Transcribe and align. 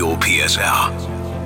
Radio 0.00 0.16
PSR. 0.16 0.90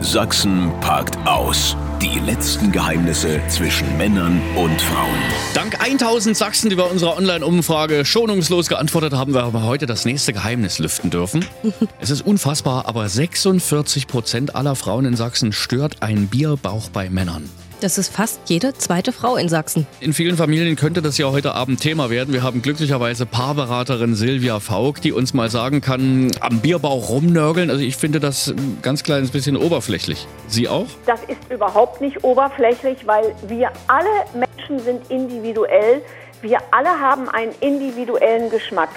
Sachsen 0.01 0.71
packt 0.81 1.17
aus. 1.27 1.77
Die 2.01 2.21
letzten 2.21 2.71
Geheimnisse 2.71 3.41
zwischen 3.49 3.99
Männern 3.99 4.41
und 4.55 4.81
Frauen. 4.81 5.19
Dank 5.55 5.81
1000 5.81 6.37
Sachsen, 6.37 6.71
die 6.71 6.77
bei 6.77 6.85
unserer 6.85 7.17
Online-Umfrage 7.17 8.05
schonungslos 8.05 8.69
geantwortet 8.69 9.13
haben, 9.13 9.35
wir 9.35 9.65
heute 9.65 9.87
das 9.87 10.05
nächste 10.05 10.33
Geheimnis 10.33 10.79
lüften 10.79 11.11
dürfen. 11.11 11.45
es 11.99 12.11
ist 12.11 12.21
unfassbar, 12.21 12.87
aber 12.87 13.09
46 13.09 14.07
Prozent 14.07 14.55
aller 14.55 14.77
Frauen 14.77 15.05
in 15.07 15.17
Sachsen 15.17 15.51
stört 15.51 16.01
ein 16.03 16.29
Bierbauch 16.29 16.91
bei 16.91 17.11
Männern. 17.11 17.51
Das 17.85 17.99
ist 17.99 18.17
fast 18.17 18.41
jede 18.49 18.73
zweite 18.73 19.13
Frau 19.13 19.37
in 19.37 19.51
Sachsen. 19.51 19.87
In 20.01 20.15
vielen 20.15 20.39
Familien 20.39 20.75
könnte 20.75 21.03
das 21.03 21.19
ja 21.19 21.31
heute 21.31 21.55
Abend 21.55 21.83
Thema 21.83 22.09
werden. 22.09 22.33
Wir 22.33 22.43
haben 22.43 22.63
glücklicherweise 22.63 23.27
Paarberaterin 23.27 24.15
Silvia 24.15 24.59
Faug, 24.59 25.03
die 25.03 25.13
uns 25.13 25.35
mal 25.35 25.51
sagen 25.51 25.83
kann, 25.83 26.31
am 26.41 26.61
Bierbauch 26.61 27.11
rumnörgeln. 27.11 27.69
Also 27.69 27.83
ich 27.83 27.99
finde 27.99 28.21
das 28.21 28.49
ein 28.49 28.79
ganz 28.81 29.03
kleines 29.03 29.33
bisschen 29.33 29.59
oberflächlich. 29.59 30.27
Sie 30.49 30.67
auch? 30.67 30.87
Das 31.05 31.21
ist 31.25 31.37
überhaupt 31.51 32.01
nicht 32.01 32.25
oberflächlich, 32.25 33.07
weil 33.07 33.35
wir 33.49 33.71
alle 33.87 34.09
Menschen 34.33 34.83
sind 34.83 35.11
individuell. 35.11 36.01
Wir 36.41 36.61
alle 36.71 36.89
haben 36.89 37.29
einen 37.29 37.53
individuellen 37.61 38.49
Geschmack. 38.49 38.89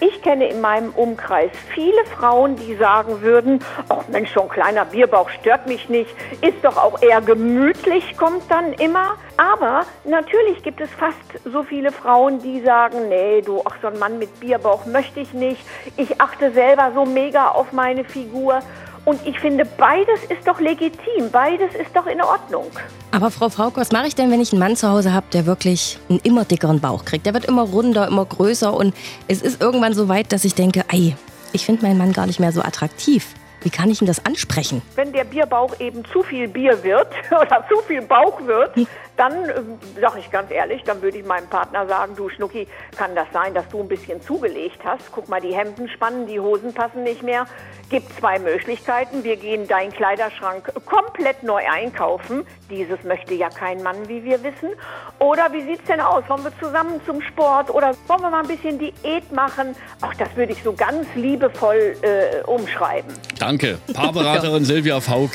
Ich 0.00 0.22
kenne 0.22 0.48
in 0.48 0.62
meinem 0.62 0.90
Umkreis 0.92 1.50
viele 1.74 2.04
Frauen, 2.06 2.56
die 2.56 2.74
sagen 2.76 3.20
würden, 3.20 3.62
ach 3.90 4.08
Mensch, 4.08 4.32
so 4.32 4.40
ein 4.40 4.48
kleiner 4.48 4.86
Bierbauch 4.86 5.28
stört 5.28 5.66
mich 5.66 5.90
nicht, 5.90 6.10
ist 6.40 6.64
doch 6.64 6.78
auch 6.78 7.02
eher 7.02 7.20
gemütlich, 7.20 8.16
kommt 8.16 8.50
dann 8.50 8.72
immer. 8.72 9.16
Aber 9.36 9.82
natürlich 10.04 10.62
gibt 10.62 10.80
es 10.80 10.90
fast 10.90 11.16
so 11.44 11.62
viele 11.62 11.92
Frauen, 11.92 12.38
die 12.38 12.62
sagen, 12.62 13.10
nee, 13.10 13.42
du, 13.42 13.62
ach 13.64 13.76
so 13.82 13.88
ein 13.88 13.98
Mann 13.98 14.18
mit 14.18 14.40
Bierbauch 14.40 14.86
möchte 14.86 15.20
ich 15.20 15.34
nicht. 15.34 15.62
Ich 15.98 16.18
achte 16.18 16.50
selber 16.52 16.92
so 16.94 17.04
mega 17.04 17.48
auf 17.48 17.72
meine 17.72 18.04
Figur. 18.04 18.60
Und 19.04 19.26
ich 19.26 19.38
finde, 19.40 19.64
beides 19.64 20.20
ist 20.28 20.46
doch 20.46 20.60
legitim, 20.60 21.30
beides 21.32 21.74
ist 21.74 21.94
doch 21.94 22.06
in 22.06 22.20
Ordnung. 22.20 22.66
Aber 23.12 23.30
Frau 23.30 23.48
Frauk, 23.48 23.76
was 23.76 23.92
mache 23.92 24.06
ich 24.06 24.14
denn, 24.14 24.30
wenn 24.30 24.40
ich 24.40 24.52
einen 24.52 24.60
Mann 24.60 24.76
zu 24.76 24.88
Hause 24.88 25.12
habe, 25.12 25.26
der 25.32 25.46
wirklich 25.46 25.98
einen 26.08 26.20
immer 26.20 26.44
dickeren 26.44 26.80
Bauch 26.80 27.04
kriegt? 27.04 27.26
Der 27.26 27.34
wird 27.34 27.46
immer 27.46 27.62
runder, 27.62 28.06
immer 28.06 28.24
größer 28.24 28.72
und 28.72 28.94
es 29.26 29.42
ist 29.42 29.60
irgendwann 29.60 29.94
so 29.94 30.08
weit, 30.08 30.32
dass 30.32 30.44
ich 30.44 30.54
denke, 30.54 30.84
ei, 30.92 31.16
ich 31.52 31.64
finde 31.64 31.82
meinen 31.82 31.98
Mann 31.98 32.12
gar 32.12 32.26
nicht 32.26 32.40
mehr 32.40 32.52
so 32.52 32.60
attraktiv. 32.60 33.34
Wie 33.62 33.70
kann 33.70 33.90
ich 33.90 34.00
ihn 34.00 34.06
das 34.06 34.24
ansprechen? 34.24 34.80
Wenn 34.94 35.12
der 35.12 35.24
Bierbauch 35.24 35.78
eben 35.80 36.02
zu 36.06 36.22
viel 36.22 36.48
Bier 36.48 36.82
wird 36.82 37.08
oder 37.30 37.64
zu 37.68 37.80
viel 37.86 38.02
Bauch 38.02 38.40
wird, 38.46 38.86
dann 39.20 39.50
äh, 39.50 39.62
sage 40.00 40.18
ich 40.18 40.30
ganz 40.30 40.50
ehrlich, 40.50 40.82
dann 40.84 41.02
würde 41.02 41.18
ich 41.18 41.26
meinem 41.26 41.46
Partner 41.48 41.86
sagen, 41.86 42.16
du 42.16 42.30
Schnucki, 42.30 42.66
kann 42.96 43.14
das 43.14 43.26
sein, 43.32 43.52
dass 43.52 43.68
du 43.68 43.80
ein 43.80 43.88
bisschen 43.88 44.22
zugelegt 44.22 44.80
hast? 44.82 45.12
Guck 45.12 45.28
mal, 45.28 45.42
die 45.42 45.54
Hemden 45.54 45.88
spannen, 45.90 46.26
die 46.26 46.40
Hosen 46.40 46.72
passen 46.72 47.02
nicht 47.02 47.22
mehr. 47.22 47.46
Gibt 47.90 48.10
zwei 48.18 48.38
Möglichkeiten. 48.38 49.22
Wir 49.22 49.36
gehen 49.36 49.68
deinen 49.68 49.92
Kleiderschrank 49.92 50.72
komplett 50.86 51.42
neu 51.42 51.60
einkaufen. 51.70 52.46
Dieses 52.70 53.02
möchte 53.04 53.34
ja 53.34 53.50
kein 53.50 53.82
Mann, 53.82 54.08
wie 54.08 54.24
wir 54.24 54.42
wissen. 54.42 54.70
Oder 55.18 55.52
wie 55.52 55.62
sieht's 55.62 55.84
denn 55.86 56.00
aus? 56.00 56.24
Wollen 56.28 56.44
wir 56.44 56.58
zusammen 56.58 57.00
zum 57.04 57.20
Sport 57.20 57.68
oder 57.68 57.94
wollen 58.06 58.22
wir 58.22 58.30
mal 58.30 58.40
ein 58.40 58.48
bisschen 58.48 58.78
Diät 58.78 59.30
machen? 59.32 59.76
Auch 60.00 60.14
das 60.14 60.34
würde 60.34 60.52
ich 60.52 60.62
so 60.62 60.72
ganz 60.72 61.06
liebevoll 61.14 61.96
äh, 62.00 62.42
umschreiben. 62.46 63.12
Danke. 63.38 63.78
Paarberaterin 63.92 64.64
Silvia 64.70 64.98
Faug 65.00 65.32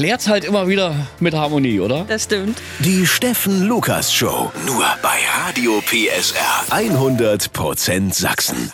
klärt's 0.00 0.28
halt 0.28 0.46
immer 0.46 0.66
wieder 0.66 0.94
mit 1.18 1.34
Harmonie, 1.34 1.78
oder? 1.78 2.06
Das 2.08 2.24
stimmt. 2.24 2.56
Die 2.78 3.06
Steffen 3.06 3.66
Lukas 3.68 4.10
Show. 4.10 4.50
Nur 4.64 4.86
bei 5.02 5.18
Radio 5.44 5.82
PSR. 5.82 6.64
100% 6.70 8.14
Sachsen. 8.14 8.72